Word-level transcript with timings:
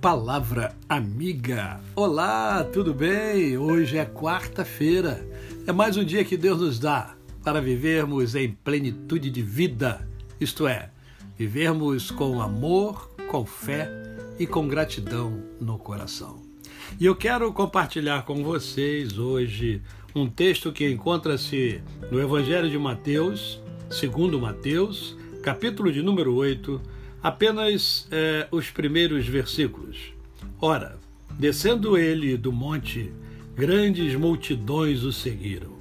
Palavra 0.00 0.74
Amiga. 0.88 1.78
Olá, 1.94 2.64
tudo 2.64 2.94
bem? 2.94 3.58
Hoje 3.58 3.98
é 3.98 4.06
quarta-feira. 4.06 5.22
É 5.66 5.72
mais 5.72 5.98
um 5.98 6.04
dia 6.04 6.24
que 6.24 6.38
Deus 6.38 6.58
nos 6.58 6.78
dá 6.78 7.14
para 7.44 7.60
vivermos 7.60 8.34
em 8.34 8.50
plenitude 8.50 9.30
de 9.30 9.42
vida, 9.42 10.08
isto 10.40 10.66
é, 10.66 10.90
vivermos 11.36 12.10
com 12.10 12.40
amor, 12.40 13.10
com 13.28 13.44
fé 13.44 13.90
e 14.38 14.46
com 14.46 14.66
gratidão 14.66 15.38
no 15.60 15.78
coração. 15.78 16.40
E 16.98 17.04
eu 17.04 17.14
quero 17.14 17.52
compartilhar 17.52 18.24
com 18.24 18.42
vocês 18.42 19.18
hoje 19.18 19.82
um 20.14 20.26
texto 20.26 20.72
que 20.72 20.90
encontra-se 20.90 21.82
no 22.10 22.18
Evangelho 22.18 22.70
de 22.70 22.78
Mateus, 22.78 23.60
segundo 23.90 24.40
Mateus, 24.40 25.14
capítulo 25.42 25.92
de 25.92 26.00
número 26.00 26.34
8, 26.34 26.80
apenas 27.22 28.06
é, 28.10 28.46
os 28.50 28.70
primeiros 28.70 29.26
versículos. 29.26 30.12
Ora, 30.60 30.98
descendo 31.38 31.96
ele 31.96 32.36
do 32.36 32.52
monte, 32.52 33.12
grandes 33.54 34.14
multidões 34.14 35.02
o 35.02 35.12
seguiram. 35.12 35.78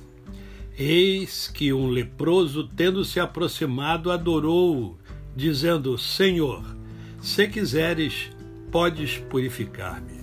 Eis 0.78 1.48
que 1.48 1.74
um 1.74 1.88
leproso, 1.88 2.70
tendo 2.76 3.04
se 3.04 3.20
aproximado, 3.20 4.12
adorou-o, 4.12 4.98
dizendo: 5.36 5.98
Senhor, 5.98 6.64
se 7.22 7.48
quiseres, 7.48 8.30
podes 8.72 9.18
purificar-me. 9.18 10.20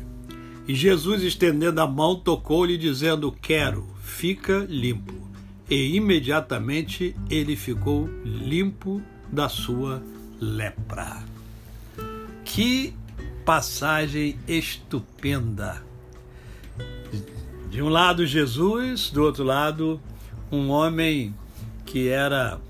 E 0.66 0.74
Jesus, 0.74 1.22
estendendo 1.22 1.80
a 1.80 1.86
mão, 1.86 2.16
tocou-lhe, 2.16 2.78
dizendo: 2.78 3.30
Quero, 3.30 3.86
fica 4.00 4.66
limpo. 4.68 5.14
E 5.68 5.96
imediatamente 5.96 7.14
ele 7.28 7.54
ficou 7.54 8.08
limpo 8.24 9.02
da 9.30 9.48
sua 9.48 10.02
lepra. 10.40 11.22
Que 12.44 12.94
passagem 13.44 14.38
estupenda! 14.46 15.82
De 17.70 17.82
um 17.82 17.88
lado, 17.88 18.24
Jesus, 18.24 19.10
do 19.10 19.22
outro 19.22 19.44
lado, 19.44 20.00
um 20.50 20.70
homem 20.70 21.34
que 21.84 22.08
era 22.08 22.60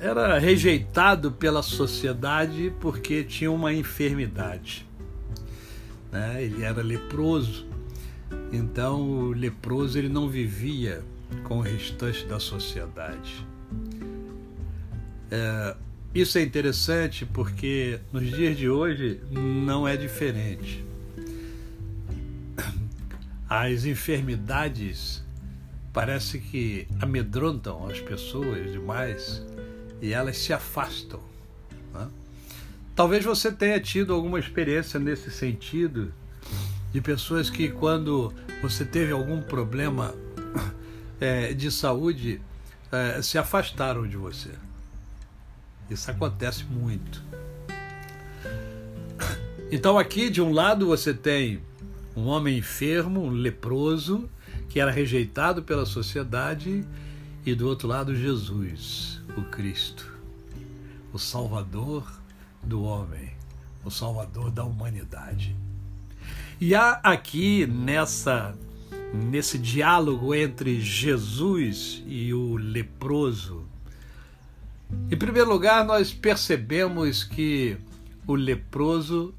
era 0.00 0.38
rejeitado 0.38 1.30
pela 1.30 1.62
sociedade 1.62 2.72
porque 2.80 3.22
tinha 3.22 3.50
uma 3.50 3.72
enfermidade. 3.72 4.86
Né? 6.10 6.44
Ele 6.44 6.64
era 6.64 6.82
leproso, 6.82 7.66
então 8.52 9.02
o 9.02 9.32
leproso 9.32 9.98
ele 9.98 10.08
não 10.08 10.28
vivia 10.28 11.04
com 11.44 11.58
o 11.58 11.60
restante 11.60 12.24
da 12.26 12.40
sociedade. 12.40 13.46
É, 15.30 15.76
isso 16.14 16.38
é 16.38 16.42
interessante 16.42 17.24
porque 17.24 18.00
nos 18.12 18.28
dias 18.28 18.56
de 18.56 18.68
hoje 18.68 19.20
não 19.30 19.86
é 19.86 19.96
diferente. 19.96 20.84
As 23.48 23.84
enfermidades 23.84 25.24
parece 25.92 26.38
que 26.38 26.86
amedrontam 27.00 27.86
as 27.88 28.00
pessoas 28.00 28.72
demais 28.72 29.44
e 30.00 30.12
elas 30.12 30.36
se 30.36 30.52
afastam. 30.52 31.20
Né? 31.92 32.08
Talvez 32.94 33.24
você 33.24 33.52
tenha 33.52 33.78
tido 33.80 34.12
alguma 34.12 34.38
experiência 34.38 34.98
nesse 34.98 35.30
sentido 35.30 36.12
de 36.92 37.00
pessoas 37.00 37.48
que 37.48 37.68
quando 37.68 38.32
você 38.60 38.84
teve 38.84 39.12
algum 39.12 39.40
problema 39.40 40.14
é, 41.20 41.52
de 41.52 41.70
saúde 41.70 42.40
é, 42.90 43.22
se 43.22 43.38
afastaram 43.38 44.06
de 44.06 44.16
você. 44.16 44.50
Isso 45.90 46.10
acontece 46.10 46.64
muito. 46.64 47.22
Então, 49.72 49.98
aqui 49.98 50.30
de 50.30 50.40
um 50.40 50.52
lado 50.52 50.86
você 50.86 51.12
tem 51.12 51.60
um 52.16 52.26
homem 52.26 52.58
enfermo, 52.58 53.24
um 53.24 53.30
leproso, 53.30 54.28
que 54.68 54.78
era 54.78 54.90
rejeitado 54.90 55.62
pela 55.62 55.84
sociedade, 55.84 56.84
e 57.44 57.54
do 57.54 57.66
outro 57.66 57.88
lado 57.88 58.14
Jesus, 58.14 59.20
o 59.36 59.42
Cristo, 59.42 60.06
o 61.12 61.18
Salvador 61.18 62.06
do 62.62 62.82
homem, 62.82 63.32
o 63.84 63.90
Salvador 63.90 64.50
da 64.50 64.64
humanidade. 64.64 65.56
E 66.60 66.74
há 66.74 67.00
aqui 67.02 67.66
nessa 67.66 68.54
nesse 69.12 69.58
diálogo 69.58 70.32
entre 70.34 70.80
Jesus 70.80 72.02
e 72.06 72.32
o 72.32 72.56
leproso 72.56 73.69
em 75.10 75.16
primeiro 75.16 75.50
lugar, 75.50 75.84
nós 75.84 76.12
percebemos 76.12 77.24
que 77.24 77.76
o 78.26 78.34
leproso 78.34 79.34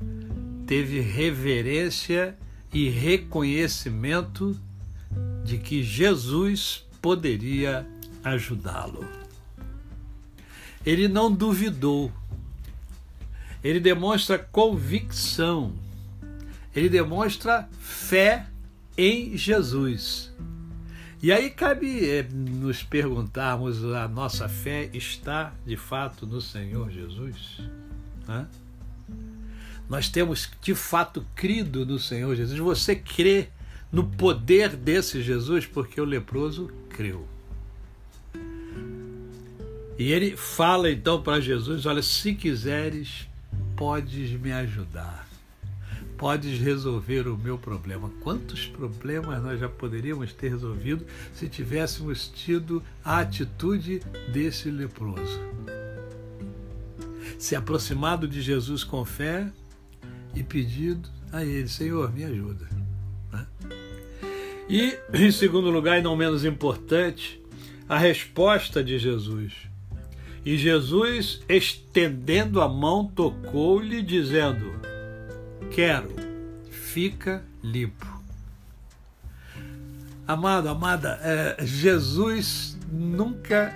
teve 0.67 0.99
reverência 0.99 2.37
e 2.73 2.89
reconhecimento 2.89 4.57
de 5.43 5.57
que 5.57 5.83
Jesus 5.83 6.85
poderia 7.01 7.87
ajudá-lo. 8.23 9.05
Ele 10.85 11.07
não 11.07 11.31
duvidou, 11.31 12.11
ele 13.63 13.79
demonstra 13.79 14.37
convicção, 14.39 15.73
ele 16.75 16.89
demonstra 16.89 17.69
fé 17.79 18.47
em 18.97 19.37
Jesus. 19.37 20.31
E 21.23 21.31
aí 21.31 21.51
cabe 21.51 22.09
é, 22.09 22.23
nos 22.23 22.81
perguntarmos: 22.81 23.83
a 23.85 24.07
nossa 24.07 24.49
fé 24.49 24.89
está 24.91 25.53
de 25.65 25.77
fato 25.77 26.25
no 26.25 26.41
Senhor 26.41 26.89
Jesus? 26.89 27.59
Hã? 28.27 28.47
Nós 29.87 30.09
temos 30.09 30.49
de 30.61 30.73
fato 30.73 31.23
crido 31.35 31.85
no 31.85 31.99
Senhor 31.99 32.35
Jesus. 32.35 32.57
Você 32.57 32.95
crê 32.95 33.49
no 33.91 34.03
poder 34.05 34.75
desse 34.75 35.21
Jesus 35.21 35.65
porque 35.65 36.01
o 36.01 36.05
leproso 36.05 36.71
creu. 36.89 37.27
E 39.99 40.11
ele 40.11 40.35
fala 40.35 40.89
então 40.89 41.21
para 41.21 41.39
Jesus: 41.39 41.85
Olha, 41.85 42.01
se 42.01 42.33
quiseres, 42.33 43.27
podes 43.75 44.31
me 44.31 44.51
ajudar 44.51 45.30
podes 46.21 46.59
resolver 46.59 47.27
o 47.27 47.35
meu 47.35 47.57
problema. 47.57 48.07
Quantos 48.21 48.67
problemas 48.67 49.41
nós 49.41 49.59
já 49.59 49.67
poderíamos 49.67 50.31
ter 50.31 50.49
resolvido 50.49 51.03
se 51.33 51.49
tivéssemos 51.49 52.27
tido 52.27 52.83
a 53.03 53.21
atitude 53.21 54.03
desse 54.31 54.69
leproso? 54.69 55.41
Se 57.39 57.55
aproximado 57.55 58.27
de 58.27 58.39
Jesus 58.39 58.83
com 58.83 59.03
fé 59.03 59.51
e 60.35 60.43
pedido 60.43 61.09
a 61.31 61.43
Ele: 61.43 61.67
Senhor, 61.67 62.13
me 62.13 62.23
ajuda. 62.23 62.69
Né? 63.31 63.47
E, 64.69 64.99
em 65.11 65.31
segundo 65.31 65.71
lugar, 65.71 65.97
e 65.97 66.03
não 66.03 66.15
menos 66.15 66.45
importante, 66.45 67.41
a 67.89 67.97
resposta 67.97 68.83
de 68.83 68.99
Jesus. 68.99 69.53
E 70.45 70.55
Jesus, 70.55 71.41
estendendo 71.49 72.61
a 72.61 72.69
mão, 72.69 73.07
tocou-lhe, 73.07 74.03
dizendo: 74.03 74.71
quero, 75.71 76.09
fica 76.69 77.43
limpo. 77.63 78.05
Amado, 80.27 80.69
amada, 80.69 81.19
é, 81.23 81.65
Jesus 81.65 82.77
nunca 82.91 83.73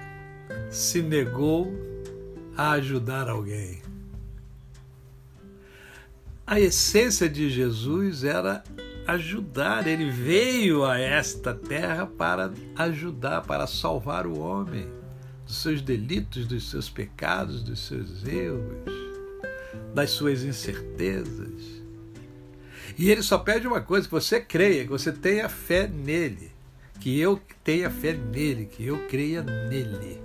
se 0.70 1.02
negou 1.02 1.74
a 2.56 2.72
ajudar 2.72 3.30
alguém. 3.30 3.82
A 6.46 6.60
essência 6.60 7.28
de 7.28 7.50
Jesus 7.50 8.24
era 8.24 8.64
ajudar, 9.08 9.88
ele 9.88 10.12
veio 10.12 10.86
a 10.86 11.00
esta 11.00 11.54
terra 11.54 12.06
para 12.06 12.54
ajudar, 12.76 13.42
para 13.42 13.66
salvar 13.68 14.28
o 14.28 14.40
homem 14.40 14.88
dos 15.46 15.58
seus 15.58 15.82
delitos, 15.82 16.46
dos 16.46 16.70
seus 16.70 16.90
pecados, 16.90 17.64
dos 17.64 17.80
seus 17.80 18.26
erros, 18.26 18.76
das 19.94 20.12
suas 20.12 20.44
incertezas. 20.44 21.75
E 22.98 23.12
ele 23.12 23.22
só 23.22 23.38
pede 23.38 23.68
uma 23.68 23.82
coisa: 23.82 24.08
que 24.08 24.14
você 24.14 24.40
creia, 24.40 24.84
que 24.84 24.90
você 24.90 25.12
tenha 25.12 25.50
fé 25.50 25.88
nele, 25.88 26.52
que 27.00 27.20
eu 27.20 27.42
tenha 27.64 27.90
fé 27.90 28.14
nele, 28.14 28.66
que 28.66 28.86
eu 28.86 29.08
creia 29.08 29.44
nele. 29.44 30.20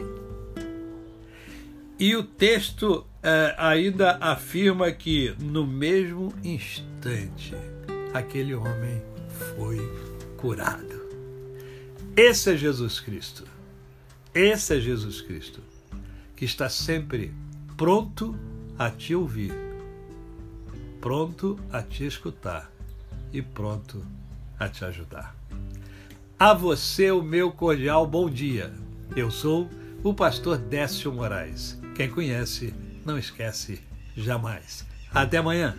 E 1.99 2.17
o 2.17 2.22
texto 2.22 3.06
é, 3.22 3.55
ainda 3.58 4.17
afirma 4.20 4.90
que 4.90 5.34
no 5.38 5.67
mesmo 5.67 6.32
instante 6.43 7.55
aquele 8.14 8.55
homem 8.55 9.02
foi 9.55 9.78
curado. 10.37 11.00
Esse 12.16 12.52
é 12.52 12.56
Jesus 12.56 13.00
Cristo. 13.00 13.44
Esse 14.34 14.76
é 14.76 14.81
Jesus 14.81 15.20
Cristo, 15.20 15.61
que 16.37 16.44
está 16.44 16.69
sempre 16.69 17.34
pronto 17.76 18.38
a 18.78 18.88
te 18.90 19.14
ouvir 19.14 19.69
pronto 21.00 21.58
a 21.73 21.82
te 21.82 22.05
escutar 22.06 22.70
e 23.32 23.41
pronto 23.41 24.05
a 24.58 24.69
te 24.69 24.85
ajudar. 24.85 25.35
A 26.38 26.52
você 26.52 27.11
o 27.11 27.23
meu 27.23 27.50
cordial 27.50 28.06
bom 28.06 28.29
dia. 28.29 28.73
Eu 29.17 29.31
sou 29.31 29.69
o 30.05 30.14
pastor 30.14 30.58
Décio 30.58 31.12
Moraes. 31.12 31.81
Quem 31.94 32.11
conhece, 32.11 32.75
não 33.05 33.19
esquece 33.19 33.81
jamais. 34.17 34.87
Até 35.12 35.38
amanhã. 35.38 35.76